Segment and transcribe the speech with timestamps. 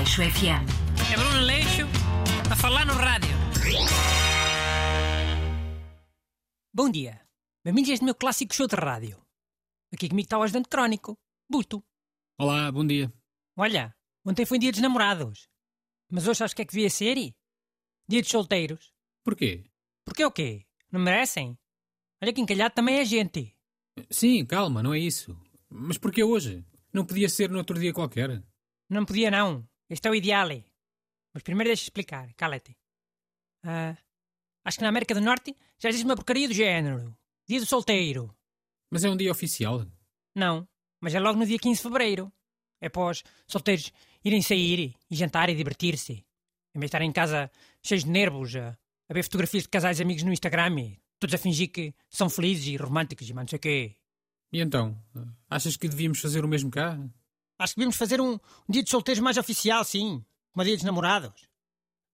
[0.00, 0.64] Aleixo FM.
[1.12, 1.82] É Bruno Leixo
[2.50, 3.36] a falar no rádio.
[6.72, 7.20] Bom dia.
[7.62, 9.22] Bem-vindos a este meu clássico show de rádio.
[9.92, 11.84] Aqui comigo está o ajudante crónico, Busto.
[12.38, 13.12] Olá, bom dia.
[13.54, 13.94] Olha,
[14.24, 15.50] ontem foi dia dos namorados.
[16.10, 17.16] Mas hoje sabes o que é que devia ser?
[18.08, 18.94] Dia dos solteiros.
[19.22, 19.64] Porquê?
[20.06, 20.64] Porque é o quê?
[20.90, 21.58] Não merecem?
[22.22, 23.54] Olha que encalhado também é gente.
[24.08, 25.38] Sim, calma, não é isso.
[25.68, 26.64] Mas porquê hoje?
[26.90, 28.42] Não podia ser no outro dia qualquer?
[28.88, 29.68] Não podia não.
[29.90, 30.48] Este é o ideal.
[31.34, 32.32] Mas primeiro deixa explicar.
[32.34, 32.76] Cala-te.
[33.64, 33.96] Ah,
[34.64, 37.16] acho que na América do Norte já existe uma porcaria do género.
[37.46, 38.32] Dia do solteiro.
[38.88, 39.84] Mas é um dia oficial.
[40.34, 40.66] Não,
[41.00, 42.32] mas é logo no dia 15 de fevereiro.
[42.80, 43.92] É os solteiros
[44.24, 46.24] irem sair e jantar e divertir-se.
[46.74, 47.50] Em vez de estarem em casa
[47.82, 51.38] cheios de nervos a, a ver fotografias de casais amigos no Instagram e todos a
[51.38, 53.96] fingir que são felizes e românticos e mais não sei o quê.
[54.52, 54.96] E então?
[55.48, 56.98] Achas que devíamos fazer o mesmo cá?
[57.60, 58.38] Acho que devíamos fazer um, um
[58.70, 60.24] dia de solteiros mais oficial, sim.
[60.50, 61.46] Como dia dos namorados.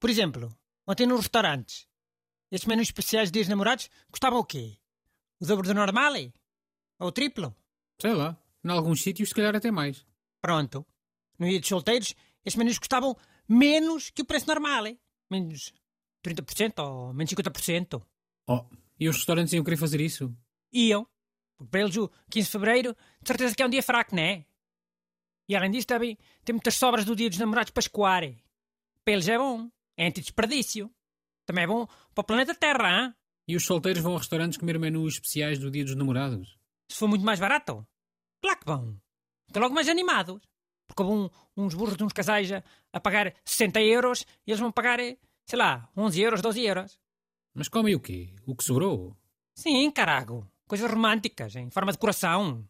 [0.00, 0.48] Por exemplo,
[0.86, 1.86] ontem nos restaurantes.
[2.50, 4.78] Estes menus especiais de dias namorados custavam o quê?
[5.38, 6.14] O dobro do normal?
[6.98, 7.54] Ou o triplo?
[8.00, 8.38] Sei lá.
[8.64, 10.06] Em alguns sítios, se calhar até mais.
[10.40, 10.86] Pronto.
[11.38, 13.14] No dia dos solteiros, estes menus custavam
[13.46, 14.86] menos que o preço normal.
[14.86, 14.98] hein?
[15.30, 15.74] Menos
[16.24, 18.02] 30% ou menos 50%.
[18.48, 18.64] Oh,
[18.98, 20.34] e os restaurantes iam querer fazer isso?
[20.72, 21.06] Iam.
[21.58, 24.22] Porque para eles o 15 de fevereiro, de certeza que é um dia fraco, não
[24.22, 24.46] é?
[25.48, 28.22] E além disso, também tem muitas sobras do dia dos namorados para escoar.
[29.04, 29.68] Para eles é bom.
[29.96, 30.90] É anti-desperdício.
[31.46, 33.14] Também é bom para o planeta Terra, hein?
[33.46, 36.58] E os solteiros vão a restaurantes comer menus especiais do dia dos namorados?
[36.88, 37.86] Se for muito mais barato.
[38.40, 39.00] Claro que vão.
[39.46, 40.40] Estão logo mais animados.
[40.86, 44.60] Porque houve um, uns burros de uns casais a, a pagar 60 euros e eles
[44.60, 46.98] vão pagar, eh, sei lá, 11 euros, 12 euros.
[47.54, 48.34] Mas comem o quê?
[48.46, 49.16] O que sobrou?
[49.54, 50.50] Sim, carago.
[50.66, 52.66] Coisas românticas, em forma de coração.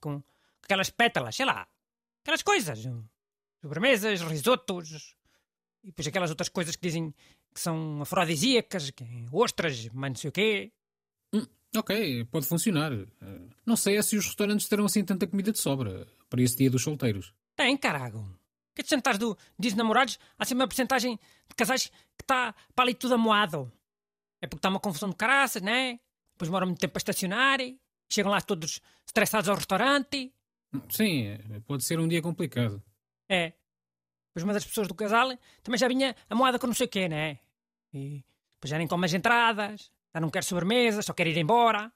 [0.00, 0.22] Com
[0.62, 1.66] aquelas pétalas, sei lá.
[2.22, 2.78] Aquelas coisas.
[3.60, 5.14] Sobremesas, risotos.
[5.82, 7.14] E depois aquelas outras coisas que dizem
[7.54, 10.72] que são afrodisíacas, que é ostras, mas não sei o quê.
[11.32, 12.92] Hum, ok, pode funcionar.
[12.92, 13.06] Eh,
[13.66, 16.70] Não sei é se os restaurantes terão assim tanta comida de sobra para esse dia
[16.70, 17.32] dos solteiros.
[17.56, 18.38] Tem, carago.
[18.74, 21.16] Que jantares do de Namorados há sempre uma porcentagem
[21.48, 23.70] de casais que está para ali tudo amoado.
[24.40, 25.98] É porque está uma confusão de caraças, né?
[26.34, 27.58] Depois demoram muito tempo para estacionar.
[28.10, 30.32] Chegam lá todos estressados ao restaurante.
[30.88, 32.82] Sim, pode ser um dia complicado.
[33.28, 33.52] É.
[34.28, 37.08] Depois uma das pessoas do casal também já vinha amoada com não sei o quê,
[37.08, 37.38] né?
[37.92, 41.92] E depois já nem come as entradas, já não quer sobremesa, só quer ir embora.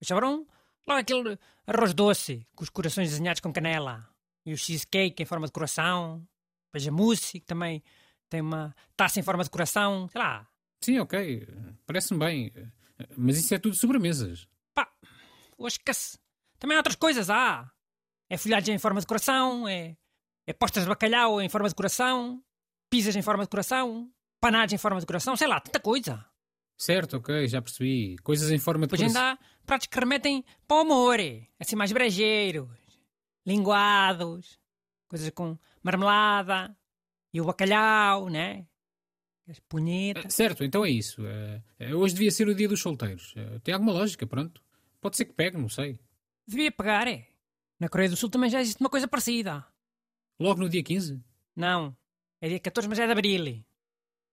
[0.00, 0.48] Mas sobrou
[0.86, 4.08] logo aquele arroz doce, com os corações desenhados com canela.
[4.44, 6.26] E o cheesecake em forma de coração.
[6.66, 7.82] Depois a mousse, que também
[8.28, 10.08] tem uma taça em forma de coração.
[10.08, 10.48] Sei lá.
[10.80, 11.46] Sim, ok.
[11.86, 12.52] Parece-me bem.
[13.16, 14.48] Mas isso é tudo sobremesas.
[14.74, 14.90] Pá,
[15.58, 16.18] hoje esquece.
[16.58, 17.70] Também há outras coisas, há.
[18.30, 19.96] É folhagem em forma de coração, é,
[20.46, 22.40] é postas de bacalhau em forma de coração,
[22.88, 24.08] pizzas em forma de coração,
[24.40, 26.24] panados em forma de coração, sei lá, tanta coisa.
[26.78, 28.16] Certo, ok, já percebi.
[28.22, 31.18] Coisas em forma de Depois ainda há pratos que remetem para o amor,
[31.58, 32.70] assim mais brejeiros,
[33.44, 34.58] linguados,
[35.08, 36.74] coisas com marmelada
[37.34, 38.64] e o bacalhau, né?
[39.48, 40.32] As punhetas.
[40.32, 41.20] Certo, então é isso.
[41.26, 43.34] Eh, hoje devia ser o dia dos solteiros.
[43.36, 44.62] Eh, tem alguma lógica, pronto.
[45.00, 45.98] Pode ser que pegue, não sei.
[46.46, 47.26] Devia pegar, é.
[47.80, 49.66] Na Coreia do Sul também já existe uma coisa parecida.
[50.38, 51.18] Logo no dia 15?
[51.56, 51.96] Não,
[52.40, 53.64] é dia 14, mas é de abril.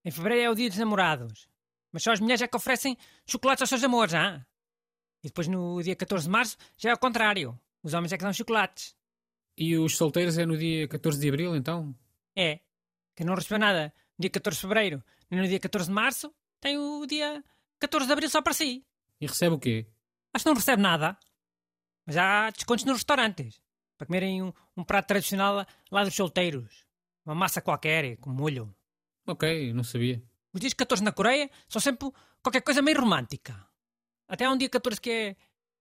[0.03, 1.49] Em fevereiro é o dia dos namorados.
[1.91, 4.45] Mas só as mulheres é que oferecem chocolates aos seus amores, ah?
[5.23, 7.57] E depois no dia 14 de março já é ao contrário.
[7.81, 8.95] Os homens é que dão chocolates.
[9.57, 11.95] E os solteiros é no dia 14 de abril, então?
[12.35, 12.59] É.
[13.15, 16.33] Quem não recebeu nada no dia 14 de fevereiro nem no dia 14 de março
[16.59, 17.43] tem o dia
[17.79, 18.85] 14 de abril só para si.
[19.19, 19.87] E recebe o quê?
[20.33, 21.17] Acho que não recebe nada.
[22.07, 23.61] Mas há descontos nos restaurantes.
[23.97, 26.85] Para comerem um, um prato tradicional lá dos solteiros.
[27.25, 28.73] Uma massa qualquer, com molho.
[29.25, 30.23] Ok, não sabia.
[30.53, 32.09] Os dias 14 na Coreia são sempre
[32.41, 33.67] qualquer coisa meio romântica.
[34.25, 35.35] Até há um dia 14 que é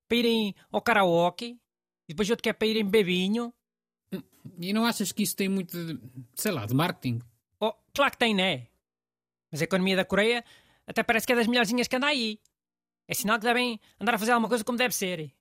[0.08, 1.60] para irem ao karaoke,
[2.08, 3.54] e depois outro que é para irem bebinho.
[4.58, 6.00] E não achas que isso tem muito, de,
[6.34, 7.20] sei lá, de marketing?
[7.60, 8.68] Oh, claro que tem, né?
[9.50, 10.44] Mas a economia da Coreia
[10.86, 12.40] até parece que é das melhorzinhas que anda aí.
[13.08, 15.32] É sinal que devem andar a fazer alguma coisa como deve ser.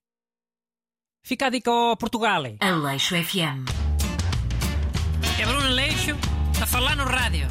[1.26, 2.44] Fica a dica ao Portugal.
[2.60, 3.66] Aleixo FM.
[5.40, 6.16] É Bruno Leixo
[6.62, 7.48] a falar no rádio.